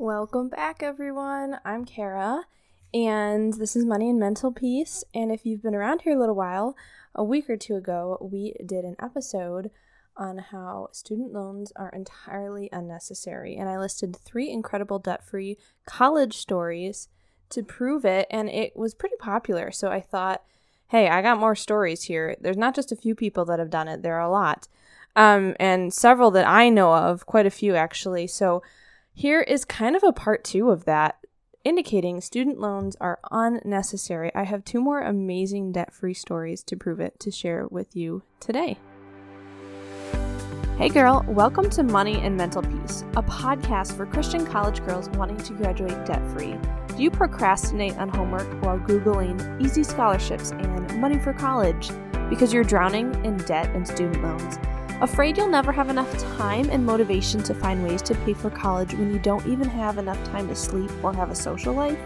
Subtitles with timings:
[0.00, 1.58] Welcome back, everyone.
[1.62, 2.46] I'm Kara,
[2.94, 5.04] and this is Money and Mental Peace.
[5.14, 6.74] And if you've been around here a little while,
[7.14, 9.70] a week or two ago, we did an episode
[10.16, 13.56] on how student loans are entirely unnecessary.
[13.56, 17.08] And I listed three incredible debt free college stories
[17.50, 19.70] to prove it, and it was pretty popular.
[19.70, 20.42] So I thought,
[20.88, 22.36] hey, I got more stories here.
[22.40, 24.66] There's not just a few people that have done it, there are a lot.
[25.14, 28.28] Um, and several that I know of, quite a few actually.
[28.28, 28.62] So
[29.14, 31.18] here is kind of a part two of that,
[31.64, 34.30] indicating student loans are unnecessary.
[34.34, 38.22] I have two more amazing debt free stories to prove it to share with you
[38.38, 38.78] today.
[40.78, 45.36] Hey girl, welcome to Money and Mental Peace, a podcast for Christian college girls wanting
[45.38, 46.56] to graduate debt free.
[46.96, 51.90] Do you procrastinate on homework while Googling easy scholarships and money for college
[52.30, 54.58] because you're drowning in debt and student loans?
[55.02, 58.92] Afraid you'll never have enough time and motivation to find ways to pay for college
[58.92, 61.98] when you don't even have enough time to sleep or have a social life?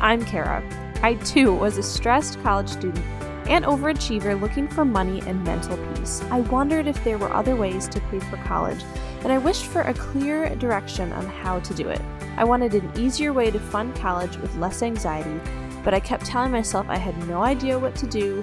[0.00, 0.62] I'm Kara.
[1.02, 3.04] I too was a stressed college student
[3.50, 6.22] and overachiever looking for money and mental peace.
[6.30, 8.82] I wondered if there were other ways to pay for college,
[9.24, 12.00] and I wished for a clear direction on how to do it.
[12.38, 15.38] I wanted an easier way to fund college with less anxiety,
[15.84, 18.42] but I kept telling myself I had no idea what to do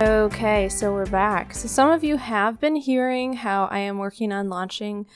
[0.00, 1.54] Okay, so we're back.
[1.54, 5.06] So some of you have been hearing how I am working on launching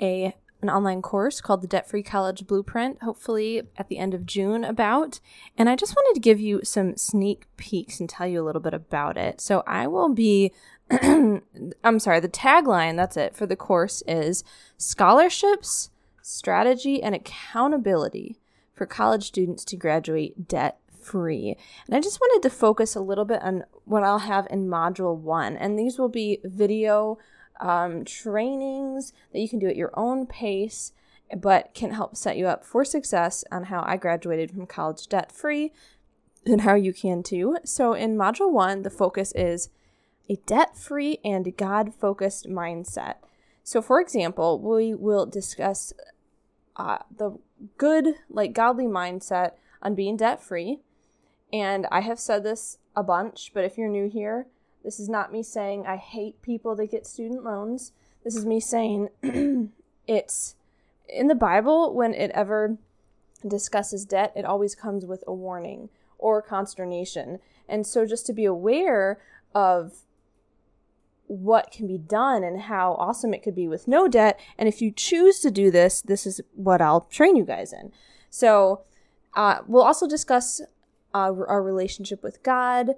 [0.00, 4.24] a an online course called the Debt Free College Blueprint, hopefully at the end of
[4.24, 5.20] June about.
[5.56, 8.62] And I just wanted to give you some sneak peeks and tell you a little
[8.62, 9.40] bit about it.
[9.40, 10.52] So I will be
[10.90, 14.44] I'm sorry, the tagline, that's it for the course is
[14.78, 15.90] scholarships,
[16.22, 18.38] strategy and accountability
[18.74, 21.56] for college students to graduate debt free.
[21.86, 25.16] And I just wanted to focus a little bit on what I'll have in module
[25.16, 25.56] one.
[25.56, 27.18] And these will be video
[27.60, 30.92] um, trainings that you can do at your own pace,
[31.36, 35.32] but can help set you up for success on how I graduated from college debt
[35.32, 35.72] free
[36.44, 37.58] and how you can too.
[37.64, 39.70] So in module one, the focus is
[40.28, 43.16] a debt free and God focused mindset.
[43.62, 45.92] So, for example, we will discuss
[46.76, 47.38] uh, the
[47.78, 49.52] good, like godly mindset
[49.82, 50.80] on being debt free.
[51.52, 54.46] And I have said this a bunch, but if you're new here,
[54.84, 57.92] this is not me saying I hate people that get student loans.
[58.24, 59.08] This is me saying
[60.06, 60.56] it's
[61.08, 62.78] in the Bible, when it ever
[63.46, 67.38] discusses debt, it always comes with a warning or consternation.
[67.68, 69.18] And so just to be aware
[69.54, 70.00] of
[71.26, 74.38] what can be done and how awesome it could be with no debt.
[74.56, 77.92] And if you choose to do this, this is what I'll train you guys in.
[78.30, 78.82] So
[79.34, 80.60] uh, we'll also discuss
[81.16, 82.94] our relationship with God,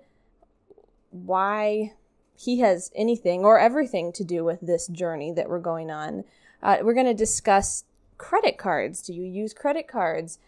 [1.11, 1.93] why
[2.37, 6.25] He has anything or everything to do with this journey that we're going on.
[6.63, 7.85] Uh, we're going to discuss
[8.17, 9.03] credit cards.
[9.03, 10.39] Do you use credit cards?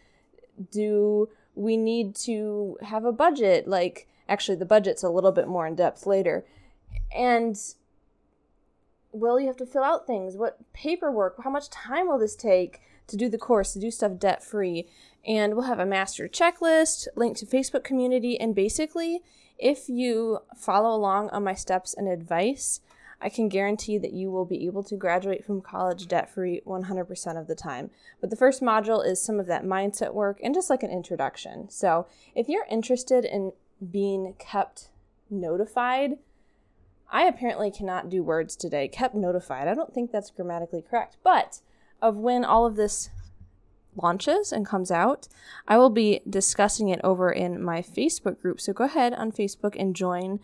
[0.70, 3.68] Do we need to have a budget?
[3.68, 6.44] Like, actually, the budget's a little bit more in depth later.
[7.14, 7.56] And
[9.12, 10.36] will you have to fill out things?
[10.36, 11.42] What paperwork?
[11.42, 14.86] How much time will this take to do the course, to do stuff debt free?
[15.26, 19.20] and we'll have a master checklist, link to Facebook community, and basically,
[19.58, 22.80] if you follow along on my steps and advice,
[23.20, 27.38] I can guarantee that you will be able to graduate from college debt free 100%
[27.38, 27.90] of the time.
[28.18, 31.68] But the first module is some of that mindset work and just like an introduction.
[31.68, 33.52] So, if you're interested in
[33.90, 34.88] being kept
[35.28, 36.16] notified,
[37.12, 38.88] I apparently cannot do words today.
[38.88, 39.68] Kept notified.
[39.68, 41.60] I don't think that's grammatically correct, but
[42.02, 43.10] of when all of this
[43.96, 45.28] launches and comes out,
[45.66, 48.60] I will be discussing it over in my Facebook group.
[48.60, 50.40] So go ahead on Facebook and join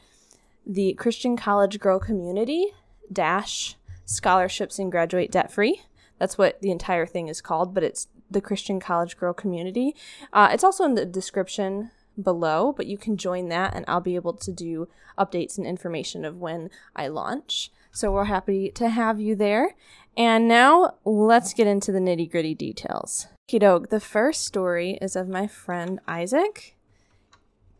[0.67, 2.73] the Christian College Girl Community
[3.13, 5.83] dash scholarships and graduate debt free.
[6.19, 9.95] That's what the entire thing is called, but it's the Christian College Girl Community.
[10.33, 14.17] Uh, it's also in the description below, but you can join that and I'll be
[14.17, 14.89] able to do
[15.19, 17.71] updates and information of when I launch.
[17.97, 19.75] So we're happy to have you there.
[20.19, 23.27] And now let's get into the nitty gritty details.
[23.51, 26.77] Kidog, the first story is of my friend Isaac.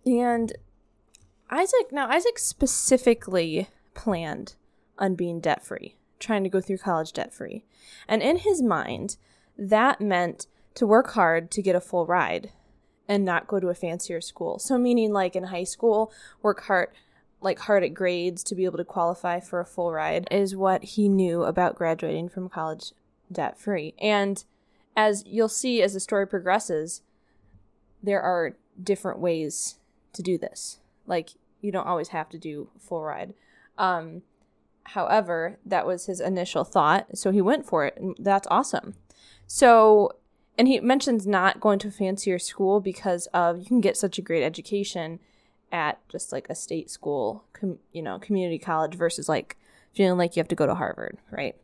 [0.07, 0.55] And
[1.51, 4.55] Isaac, now Isaac specifically planned
[4.99, 7.67] on being debt free, trying to go through college debt free.
[8.09, 9.19] And in his mind,
[9.59, 10.47] that meant
[10.77, 12.53] to work hard to get a full ride
[13.07, 14.59] and not go to a fancier school.
[14.59, 16.11] So meaning like in high school,
[16.41, 16.89] work hard
[17.41, 20.83] like hard at grades to be able to qualify for a full ride is what
[20.83, 22.93] he knew about graduating from college
[23.31, 23.95] debt free.
[23.99, 24.43] And
[24.97, 27.03] as you'll see as the story progresses,
[28.03, 29.79] there are different ways
[30.15, 30.79] to do this.
[31.07, 31.31] Like
[31.61, 33.35] you don't always have to do full ride.
[33.79, 34.23] Um,
[34.85, 38.95] however, that was his initial thought, so he went for it, and that's awesome.
[39.47, 40.13] So,
[40.57, 44.19] and he mentions not going to a fancier school because of you can get such
[44.19, 45.21] a great education
[45.77, 49.59] at just like a state school, com- you know, community college versus like
[49.93, 51.55] feeling like you have to go to Harvard, right?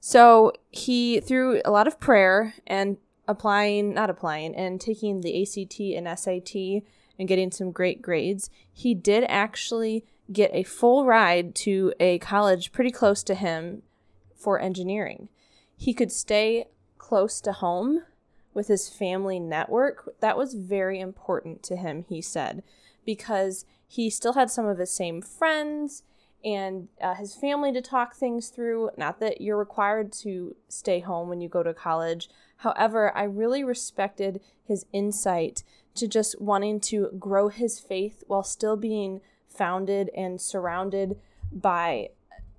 [0.00, 2.96] So he, through a lot of prayer and
[3.28, 6.82] applying, not applying, and taking the ACT and SAT
[7.18, 12.72] and getting some great grades, he did actually get a full ride to a college
[12.72, 13.82] pretty close to him
[14.34, 15.28] for engineering.
[15.76, 16.66] He could stay
[16.96, 18.04] close to home
[18.54, 20.08] with his family network.
[20.20, 22.62] That was very important to him, he said,
[23.10, 26.04] because he still had some of his same friends
[26.44, 28.88] and uh, his family to talk things through.
[28.96, 32.30] Not that you're required to stay home when you go to college.
[32.58, 35.64] However, I really respected his insight
[35.96, 41.18] to just wanting to grow his faith while still being founded and surrounded
[41.50, 42.10] by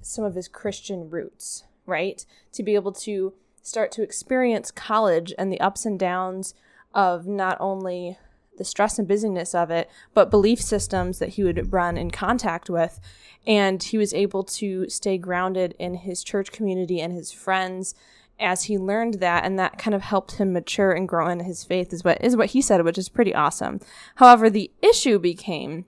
[0.01, 2.25] some of his Christian roots, right?
[2.51, 3.31] To be able to
[3.61, 6.53] start to experience college and the ups and downs
[6.93, 8.17] of not only
[8.61, 12.69] the stress and busyness of it, but belief systems that he would run in contact
[12.69, 12.99] with.
[13.47, 17.95] And he was able to stay grounded in his church community and his friends
[18.39, 21.63] as he learned that and that kind of helped him mature and grow in his
[21.63, 23.79] faith is what is what he said which is pretty awesome.
[24.15, 25.85] However the issue became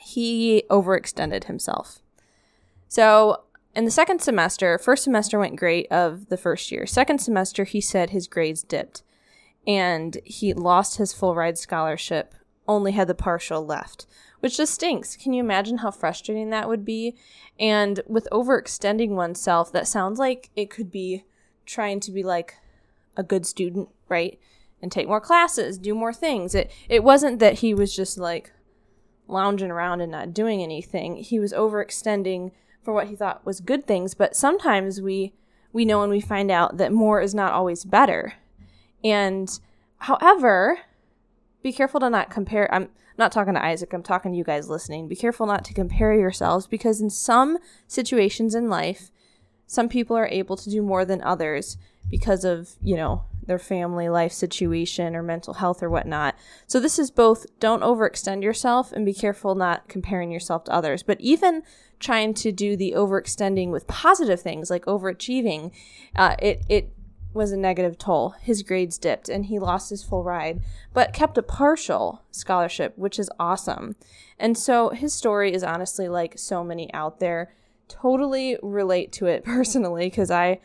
[0.00, 2.00] he overextended himself.
[2.88, 3.42] So
[3.74, 6.86] in the second semester first semester went great of the first year.
[6.86, 9.02] Second semester he said his grades dipped
[9.66, 12.34] and he lost his full ride scholarship,
[12.66, 14.06] only had the partial left,
[14.40, 15.16] which just stinks.
[15.16, 17.16] Can you imagine how frustrating that would be?
[17.58, 21.24] And with overextending oneself, that sounds like it could be
[21.66, 22.54] trying to be like
[23.16, 24.38] a good student, right?
[24.82, 26.54] And take more classes, do more things.
[26.54, 28.52] It it wasn't that he was just like
[29.28, 31.16] lounging around and not doing anything.
[31.16, 32.52] He was overextending
[32.82, 35.34] for what he thought was good things, but sometimes we
[35.72, 38.34] we know and we find out that more is not always better.
[39.04, 39.50] And
[39.98, 40.78] however,
[41.62, 42.72] be careful to not compare.
[42.74, 42.88] I'm
[43.18, 45.08] not talking to Isaac, I'm talking to you guys listening.
[45.08, 49.10] Be careful not to compare yourselves because in some situations in life,
[49.66, 51.76] some people are able to do more than others
[52.10, 56.34] because of, you know, their family life situation or mental health or whatnot.
[56.66, 61.02] So this is both don't overextend yourself and be careful not comparing yourself to others.
[61.02, 61.62] But even
[61.98, 65.72] trying to do the overextending with positive things like overachieving,
[66.16, 66.92] uh, it it
[67.32, 68.30] was a negative toll.
[68.40, 70.60] His grades dipped and he lost his full ride,
[70.92, 73.96] but kept a partial scholarship, which is awesome.
[74.38, 77.52] And so his story is honestly like so many out there.
[77.88, 80.60] Totally relate to it personally because I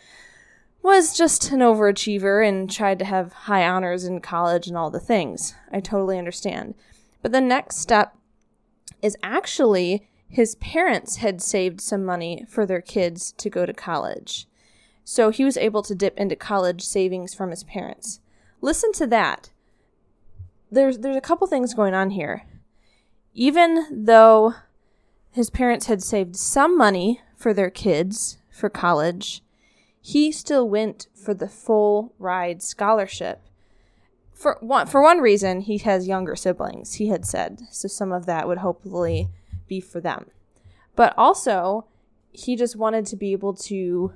[0.82, 5.00] was just an overachiever and tried to have high honors in college and all the
[5.00, 5.56] things.
[5.72, 6.76] I totally understand.
[7.22, 8.16] But the next step
[9.02, 14.48] is actually his parents had saved some money for their kids to go to college.
[15.06, 18.20] So he was able to dip into college savings from his parents.
[18.60, 19.52] Listen to that.
[20.72, 22.44] There's there's a couple things going on here.
[23.34, 24.56] Even though
[25.32, 29.44] his parents had saved some money for their kids for college,
[30.02, 33.42] he still went for the full ride scholarship.
[34.34, 37.62] For one, for one reason, he has younger siblings, he had said.
[37.72, 39.30] So some of that would hopefully
[39.68, 40.32] be for them.
[40.96, 41.86] But also,
[42.32, 44.14] he just wanted to be able to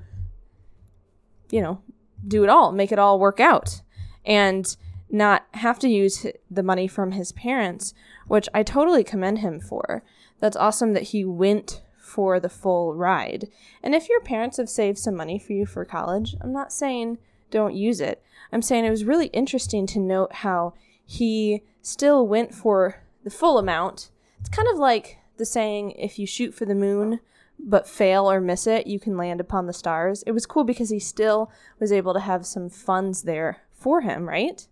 [1.52, 1.82] you know,
[2.28, 3.82] do it all, make it all work out,
[4.26, 4.76] and
[5.10, 7.94] not have to use the money from his parents,
[8.28, 10.04] which I totally commend him for.
[10.40, 13.48] That's awesome that he went for the full ride.
[13.84, 17.18] And if your parents have saved some money for you for college, I'm not saying
[17.52, 18.22] don't use it.
[18.52, 20.74] I'm saying it was really interesting to note how
[21.06, 24.10] he still went for the full amount.
[24.40, 27.20] It's kind of like the saying if you shoot for the moon,
[27.60, 30.24] but fail or miss it, you can land upon the stars.
[30.26, 34.28] It was cool because he still was able to have some funds there for him,
[34.28, 34.68] right?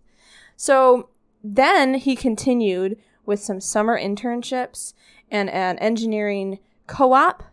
[0.56, 1.10] So
[1.42, 4.94] then he continued with some summer internships
[5.30, 7.44] and an engineering co op,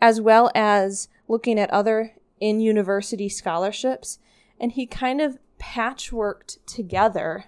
[0.00, 4.18] as well as looking at other in university scholarships.
[4.58, 7.46] And he kind of patchworked together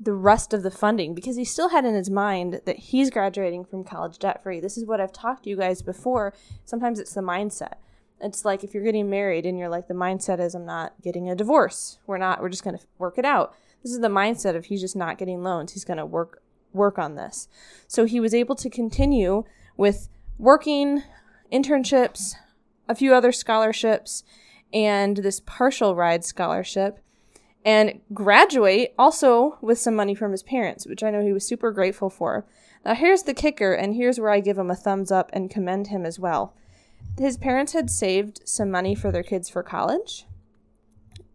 [0.00, 3.64] the rest of the funding because he still had in his mind that he's graduating
[3.64, 4.60] from college debt free.
[4.60, 6.34] This is what I've talked to you guys before.
[6.64, 7.74] Sometimes it's the mindset.
[8.20, 11.28] It's like if you're getting married and you're like, the mindset is, I'm not getting
[11.28, 11.98] a divorce.
[12.06, 13.54] We're not, we're just going to work it out.
[13.82, 15.72] This is the mindset of he's just not getting loans.
[15.72, 17.48] He's going to work, work on this.
[17.86, 19.44] So he was able to continue
[19.76, 21.02] with working,
[21.52, 22.34] internships,
[22.88, 24.24] a few other scholarships,
[24.72, 27.00] and this partial ride scholarship
[27.64, 31.70] and graduate also with some money from his parents, which I know he was super
[31.70, 32.46] grateful for.
[32.84, 35.88] Now, here's the kicker, and here's where I give him a thumbs up and commend
[35.88, 36.54] him as well.
[37.18, 40.24] His parents had saved some money for their kids for college,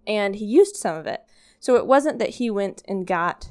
[0.07, 1.23] and he used some of it.
[1.59, 3.49] So it wasn't that he went and got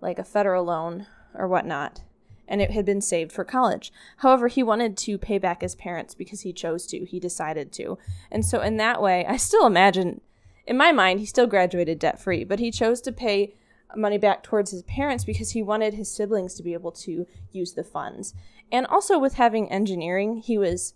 [0.00, 2.02] like a federal loan or whatnot,
[2.48, 3.92] and it had been saved for college.
[4.18, 7.98] However, he wanted to pay back his parents because he chose to, he decided to.
[8.30, 10.20] And so, in that way, I still imagine
[10.66, 13.54] in my mind, he still graduated debt free, but he chose to pay
[13.96, 17.72] money back towards his parents because he wanted his siblings to be able to use
[17.72, 18.34] the funds.
[18.70, 20.94] And also, with having engineering, he was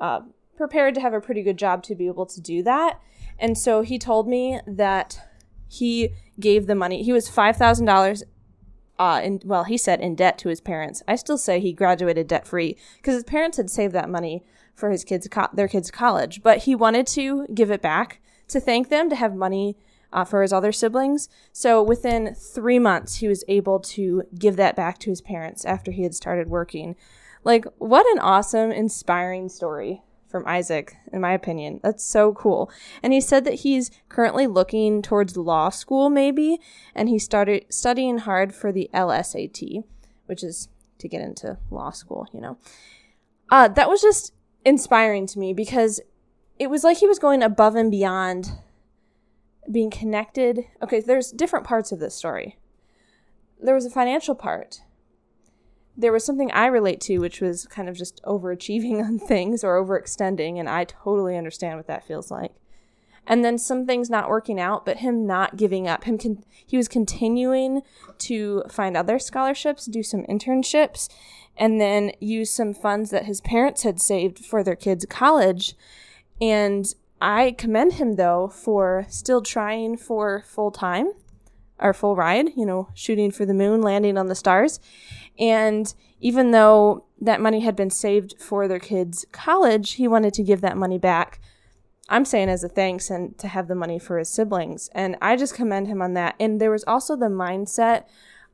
[0.00, 0.20] uh,
[0.56, 3.00] prepared to have a pretty good job to be able to do that.
[3.38, 5.20] And so he told me that
[5.68, 8.22] he gave the money, he was $5,000
[8.96, 11.02] uh, in, well, he said in debt to his parents.
[11.08, 14.44] I still say he graduated debt free because his parents had saved that money
[14.74, 18.60] for his kids, co- their kids' college, but he wanted to give it back to
[18.60, 19.76] thank them, to have money
[20.12, 21.28] uh, for his other siblings.
[21.52, 25.90] So within three months, he was able to give that back to his parents after
[25.90, 26.96] he had started working.
[27.42, 31.80] Like, what an awesome, inspiring story from Isaac, in my opinion.
[31.82, 32.70] That's so cool.
[33.02, 36.58] And he said that he's currently looking towards law school, maybe,
[36.94, 39.84] and he started studying hard for the LSAT,
[40.26, 42.58] which is to get into law school, you know.
[43.50, 44.32] Uh, that was just
[44.64, 46.00] inspiring to me because
[46.58, 48.52] it was like he was going above and beyond
[49.70, 50.66] being connected.
[50.82, 52.58] Okay, there's different parts of this story.
[53.60, 54.82] There was a financial part.
[55.96, 59.82] There was something I relate to, which was kind of just overachieving on things or
[59.82, 62.52] overextending, and I totally understand what that feels like.
[63.26, 66.04] And then some things not working out, but him not giving up.
[66.04, 67.80] Him con- he was continuing
[68.18, 71.08] to find other scholarships, do some internships,
[71.56, 75.74] and then use some funds that his parents had saved for their kids' college
[76.40, 76.86] and
[77.20, 81.12] I commend him though for still trying for full time
[81.78, 84.80] or full ride, you know, shooting for the moon, landing on the stars.
[85.38, 90.42] And even though that money had been saved for their kids' college, he wanted to
[90.42, 91.40] give that money back.
[92.08, 94.90] I'm saying as a thanks and to have the money for his siblings.
[94.94, 96.34] And I just commend him on that.
[96.38, 98.04] And there was also the mindset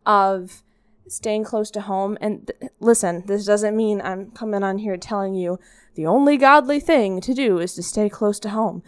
[0.07, 0.63] of
[1.09, 2.17] staying close to home.
[2.21, 5.59] And th- listen, this doesn't mean I'm coming on here telling you
[5.95, 8.83] the only godly thing to do is to stay close to home.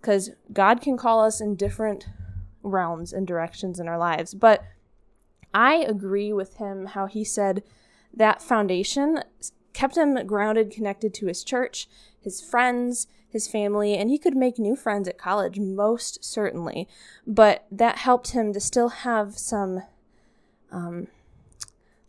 [0.00, 2.06] Because God can call us in different
[2.62, 4.34] realms and directions in our lives.
[4.34, 4.64] But
[5.52, 7.62] I agree with him how he said
[8.12, 9.22] that foundation
[9.72, 11.88] kept him grounded, connected to his church,
[12.20, 16.88] his friends, his family, and he could make new friends at college, most certainly.
[17.26, 19.82] But that helped him to still have some
[20.70, 21.08] um,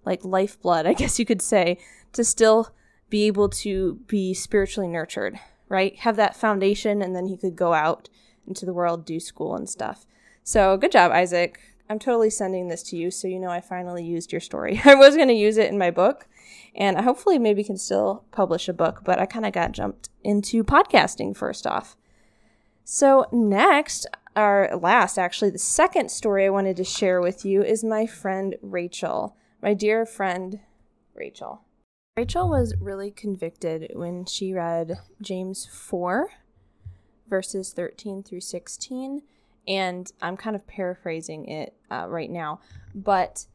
[0.05, 1.79] like lifeblood, I guess you could say,
[2.13, 2.69] to still
[3.09, 5.97] be able to be spiritually nurtured, right?
[5.99, 8.09] Have that foundation, and then he could go out
[8.47, 10.05] into the world, do school and stuff.
[10.43, 11.59] So good job, Isaac.
[11.89, 14.81] I'm totally sending this to you so you know I finally used your story.
[14.85, 16.27] I was going to use it in my book,
[16.75, 20.09] and I hopefully maybe can still publish a book, but I kind of got jumped
[20.23, 21.95] into podcasting first off.
[22.83, 27.83] So, next, our last, actually, the second story I wanted to share with you is
[27.83, 29.35] my friend Rachel
[29.65, 30.59] my dear friend
[31.15, 31.61] Rachel.
[32.17, 36.29] Rachel was really convicted when she read James 4,
[37.27, 39.21] verses 13 through 16.
[39.67, 42.61] And I'm kind of paraphrasing it uh, right now.
[42.93, 43.47] But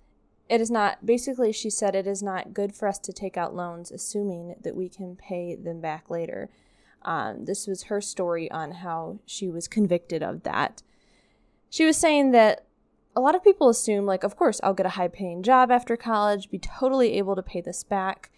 [0.50, 3.55] it is not, basically, she said it is not good for us to take out
[3.55, 6.50] loans assuming that we can pay them back later.
[7.00, 10.83] Um, this was her story on how she was convicted of that.
[11.71, 12.67] She was saying that
[13.17, 15.97] a lot of people assume, like, of course, I'll get a high paying job after
[15.97, 18.31] college, be totally able to pay this back.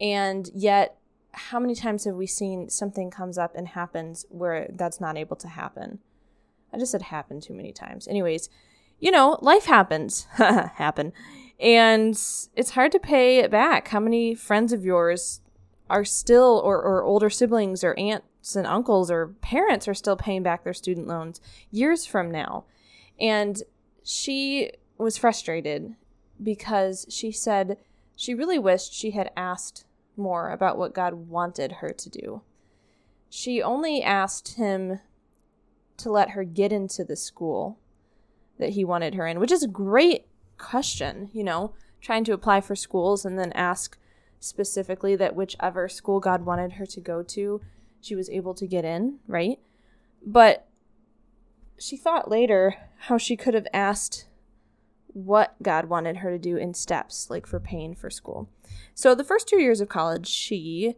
[0.00, 0.98] And yet,
[1.32, 5.36] how many times have we seen something comes up and happens where that's not able
[5.36, 5.98] to happen?
[6.72, 8.08] I just said happen too many times.
[8.08, 8.48] Anyways,
[8.98, 10.26] you know, life happens.
[10.36, 11.12] happen.
[11.58, 12.10] And
[12.54, 13.88] it's hard to pay it back.
[13.88, 15.40] How many friends of yours
[15.88, 20.42] are still, or, or older siblings, or aunts and uncles, or parents are still paying
[20.42, 22.64] back their student loans years from now?
[23.18, 23.62] And
[24.02, 25.94] she was frustrated
[26.42, 27.78] because she said
[28.14, 29.85] she really wished she had asked
[30.16, 32.42] more about what God wanted her to do.
[33.28, 35.00] She only asked him
[35.98, 37.78] to let her get into the school
[38.58, 40.26] that he wanted her in, which is a great
[40.58, 43.98] question, you know, trying to apply for schools and then ask
[44.40, 47.60] specifically that whichever school God wanted her to go to
[48.00, 49.58] she was able to get in, right?
[50.24, 50.66] But
[51.78, 54.25] she thought later how she could have asked
[55.16, 58.50] what God wanted her to do in steps, like for paying for school.
[58.94, 60.96] So the first two years of college, she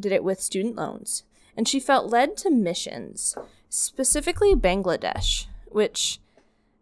[0.00, 1.22] did it with student loans,
[1.56, 3.36] and she felt led to missions,
[3.68, 6.18] specifically Bangladesh, which,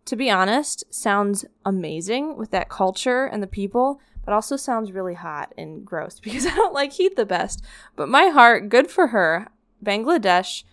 [0.06, 5.14] to be honest, sounds amazing with that culture and the people, but also sounds really
[5.14, 7.62] hot and gross because I don't like heat the best.
[7.94, 9.48] But my heart, good for her.
[9.84, 10.64] Bangladesh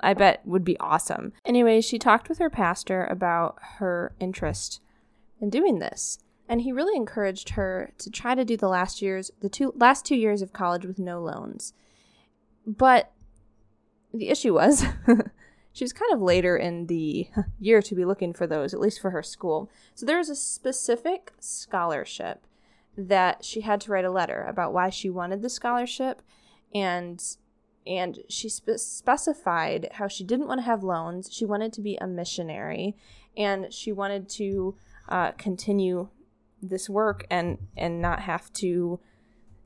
[0.00, 1.32] I bet would be awesome.
[1.44, 4.80] Anyway, she talked with her pastor about her interest
[5.40, 6.18] in doing this.
[6.48, 10.04] And he really encouraged her to try to do the last years, the two last
[10.04, 11.74] two years of college with no loans.
[12.66, 13.12] But
[14.12, 14.84] the issue was
[15.72, 17.28] she was kind of later in the
[17.60, 19.70] year to be looking for those, at least for her school.
[19.94, 22.46] So there was a specific scholarship
[22.96, 26.20] that she had to write a letter about why she wanted the scholarship
[26.74, 27.36] and
[27.86, 31.28] and she spe- specified how she didn't want to have loans.
[31.32, 32.96] She wanted to be a missionary,
[33.36, 34.76] and she wanted to
[35.08, 36.08] uh, continue
[36.62, 39.00] this work and and not have to,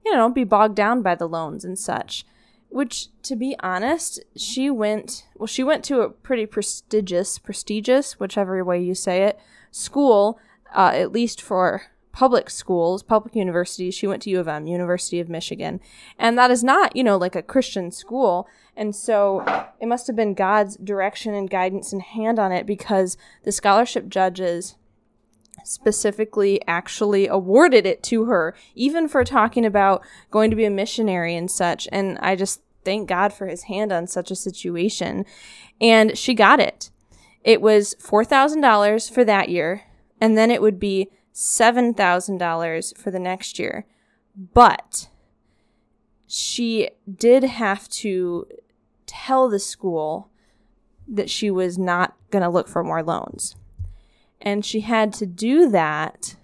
[0.05, 2.25] you know, be bogged down by the loans and such.
[2.69, 5.47] Which, to be honest, she went well.
[5.47, 9.39] She went to a pretty prestigious, prestigious, whichever way you say it,
[9.71, 10.39] school,
[10.75, 11.83] uh, at least for
[12.15, 13.93] public schools, public universities.
[13.93, 15.81] She went to U of M, University of Michigan.
[16.17, 18.49] And that is not, you know, like a Christian school.
[18.77, 19.45] And so
[19.81, 24.09] it must have been God's direction and guidance and hand on it because the scholarship
[24.09, 24.77] judges
[25.65, 31.35] specifically actually awarded it to her, even for talking about going to be a missionary
[31.35, 31.89] and such.
[31.91, 35.25] And I just thank God for his hand on such a situation.
[35.81, 36.91] And she got it.
[37.43, 39.83] It was $4,000 for that year,
[40.21, 43.87] and then it would be $7,000 for the next year.
[44.37, 45.09] But
[46.27, 48.47] she did have to
[49.07, 50.31] tell the school
[51.07, 53.57] that she was not going to look for more loans.
[54.41, 56.37] And she had to do that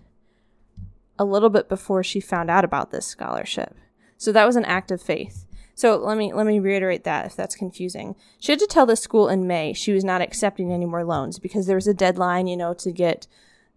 [1.19, 3.75] a little bit before she found out about this scholarship.
[4.17, 5.47] So that was an act of faith.
[5.75, 8.15] So let me let me reiterate that if that's confusing.
[8.39, 11.39] She had to tell the school in May she was not accepting any more loans
[11.39, 13.27] because there was a deadline, you know, to get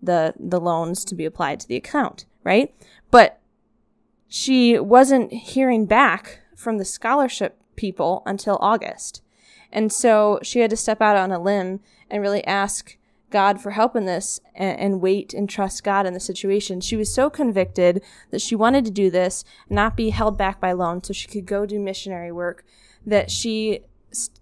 [0.03, 2.73] the the loans to be applied to the account, right?
[3.11, 3.39] But
[4.27, 9.21] she wasn't hearing back from the scholarship people until August.
[9.71, 12.97] And so she had to step out on a limb and really ask
[13.29, 16.79] God for help in this and, and, wait and trust God in the situation.
[16.81, 20.71] She was so convicted that she wanted to do this, not be held back by
[20.71, 22.63] loans, so she could go do missionary work,
[23.05, 23.79] that she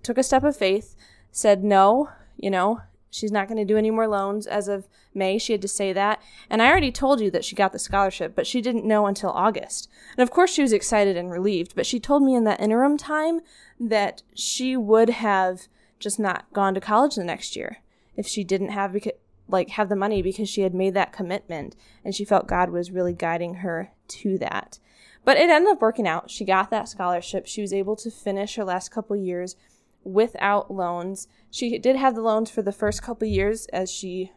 [0.04, 0.96] took a step of faith,
[1.32, 5.38] said, No, you know, She's not going to do any more loans as of May.
[5.38, 6.22] She had to say that.
[6.50, 9.32] And I already told you that she got the scholarship, but she didn't know until
[9.32, 9.90] August.
[10.18, 12.98] And of course, she was excited and relieved, but she told me in that interim
[12.98, 13.42] time
[13.80, 15.68] that she would have
[16.00, 17.80] just not gone to college the next year
[18.16, 18.96] if she didn't have
[19.48, 22.92] like have the money because she had made that commitment and she felt God was
[22.92, 24.80] really guiding her to that.
[25.26, 26.32] But it ended up working out.
[26.32, 27.46] She got that scholarship.
[27.46, 29.56] She was able to finish her last couple years
[30.04, 31.28] without loans.
[31.50, 34.32] She did have the loans for the first couple years as she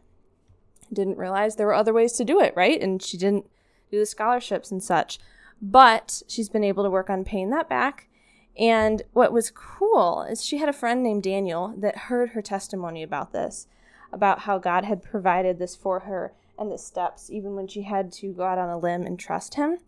[0.93, 2.81] didn't realize there were other ways to do it, right?
[2.81, 3.47] And she didn't
[3.91, 5.19] do the scholarships and such.
[5.61, 8.09] But she's been able to work on paying that back.
[8.59, 13.03] And what was cool is she had a friend named Daniel that heard her testimony
[13.03, 13.67] about this,
[14.13, 18.13] about how God had provided this for her and the steps, even when she had
[18.13, 19.79] to go out on a limb and trust him.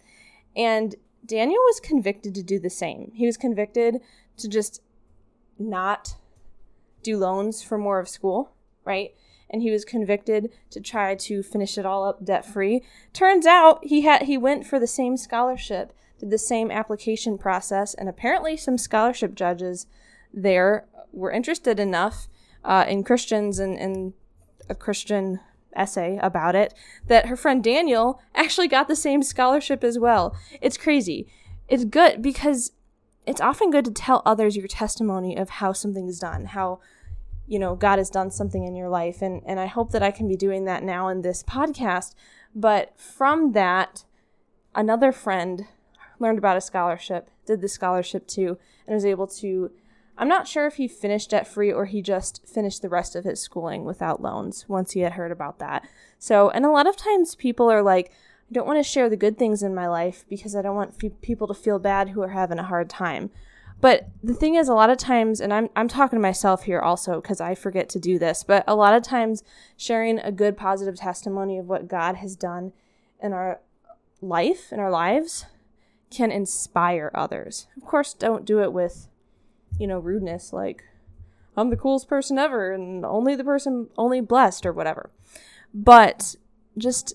[0.56, 3.12] And Daniel was convicted to do the same.
[3.14, 4.00] He was convicted
[4.38, 4.80] to just
[5.59, 6.16] not
[7.03, 8.53] do loans for more of school,
[8.85, 9.14] right?
[9.49, 12.83] And he was convicted to try to finish it all up debt free.
[13.12, 17.95] Turns out he had he went for the same scholarship, did the same application process,
[17.95, 19.87] and apparently some scholarship judges
[20.33, 22.29] there were interested enough
[22.64, 24.12] uh, in Christians and, and
[24.69, 25.40] a Christian
[25.75, 26.75] essay about it
[27.07, 30.35] that her friend Daniel actually got the same scholarship as well.
[30.61, 31.27] It's crazy.
[31.69, 32.73] It's good because
[33.26, 36.80] it's often good to tell others your testimony of how something's done, how
[37.46, 40.10] you know God has done something in your life and and I hope that I
[40.10, 42.14] can be doing that now in this podcast.
[42.54, 44.04] But from that
[44.74, 45.66] another friend
[46.18, 49.70] learned about a scholarship, did the scholarship too, and was able to
[50.18, 53.24] I'm not sure if he finished debt free or he just finished the rest of
[53.24, 55.86] his schooling without loans once he had heard about that.
[56.18, 58.10] So, and a lot of times people are like,
[58.50, 60.94] I don't want to share the good things in my life because I don't want
[61.02, 63.30] f- people to feel bad who are having a hard time.
[63.80, 66.80] But the thing is, a lot of times, and I'm, I'm talking to myself here
[66.80, 69.42] also because I forget to do this, but a lot of times
[69.76, 72.72] sharing a good positive testimony of what God has done
[73.22, 73.61] in our
[74.22, 75.44] life, in our lives,
[76.11, 77.66] can inspire others.
[77.76, 79.09] Of course, don't do it with,
[79.78, 80.85] you know, rudeness like,
[81.56, 85.11] I'm the coolest person ever and only the person, only blessed or whatever.
[85.74, 86.37] But
[86.78, 87.14] just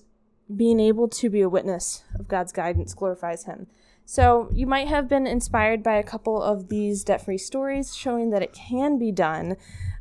[0.56, 3.66] being able to be a witness of God's guidance glorifies Him.
[4.04, 8.30] So you might have been inspired by a couple of these debt free stories showing
[8.30, 9.56] that it can be done,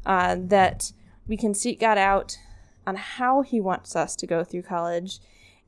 [0.06, 0.92] uh, that
[1.28, 2.38] we can seek God out
[2.86, 5.20] on how He wants us to go through college.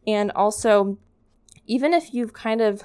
[0.06, 0.98] And also,
[1.66, 2.84] even if you've kind of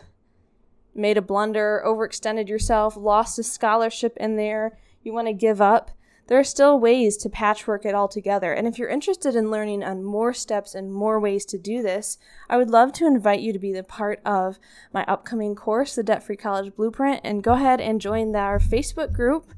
[0.94, 5.90] made a blunder, overextended yourself, lost a scholarship in there, you want to give up,
[6.28, 8.52] there are still ways to patchwork it all together.
[8.52, 12.18] And if you're interested in learning on more steps and more ways to do this,
[12.48, 14.58] I would love to invite you to be the part of
[14.92, 19.12] my upcoming course, the Debt Free College Blueprint, and go ahead and join our Facebook
[19.12, 19.52] group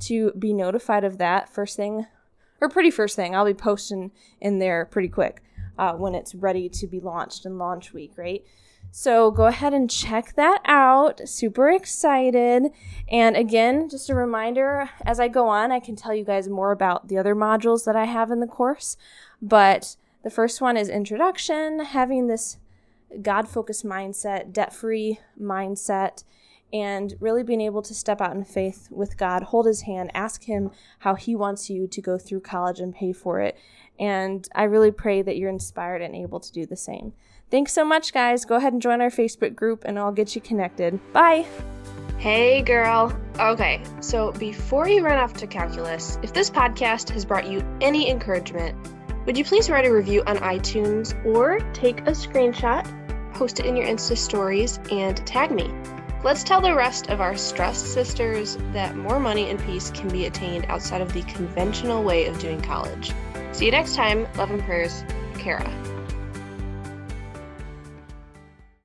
[0.00, 2.06] to be notified of that first thing,
[2.60, 3.34] or pretty first thing.
[3.34, 5.42] I'll be posting in there pretty quick
[5.76, 8.44] uh, when it's ready to be launched in launch week, right?
[8.94, 11.26] So go ahead and check that out.
[11.26, 12.64] Super excited.
[13.10, 16.72] And again, just a reminder as I go on, I can tell you guys more
[16.72, 18.98] about the other modules that I have in the course.
[19.40, 22.58] But the first one is introduction, having this
[23.22, 26.24] God focused mindset, debt free mindset,
[26.70, 30.44] and really being able to step out in faith with God, hold his hand, ask
[30.44, 33.56] him how he wants you to go through college and pay for it.
[33.98, 37.14] And I really pray that you're inspired and able to do the same.
[37.52, 38.46] Thanks so much, guys.
[38.46, 40.98] Go ahead and join our Facebook group, and I'll get you connected.
[41.12, 41.44] Bye.
[42.16, 43.14] Hey, girl.
[43.38, 48.08] Okay, so before you run off to calculus, if this podcast has brought you any
[48.08, 48.74] encouragement,
[49.26, 52.86] would you please write a review on iTunes or take a screenshot,
[53.34, 55.70] post it in your Insta stories, and tag me?
[56.24, 60.24] Let's tell the rest of our stressed sisters that more money and peace can be
[60.24, 63.12] attained outside of the conventional way of doing college.
[63.52, 64.26] See you next time.
[64.38, 65.70] Love and prayers, Kara.